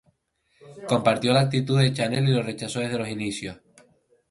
[0.91, 3.61] Compartió la actitud de Chanel y lo rechazó desde los inicios.